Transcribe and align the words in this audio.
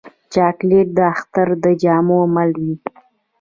چاکلېټ 0.33 0.87
د 0.97 0.99
اختر 1.13 1.47
د 1.63 1.65
جامو 1.81 2.19
مل 2.35 2.51
وي. 2.63 2.75